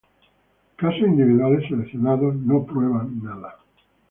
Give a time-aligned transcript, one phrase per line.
[0.77, 3.59] Casos individuales seleccionados no prueban nada.